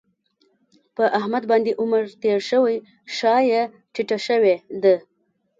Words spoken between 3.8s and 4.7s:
ټیټه شوې